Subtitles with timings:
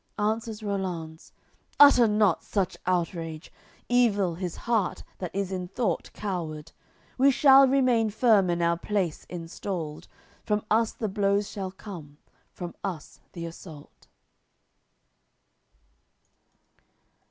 [0.17, 1.31] Answers Rollanz:
[1.79, 3.51] "Utter not such outrage!
[3.87, 6.71] Evil his heart that is in thought coward!
[7.19, 10.07] We shall remain firm in our place installed;
[10.43, 12.17] From us the blows shall come,
[12.51, 14.07] from us the assault."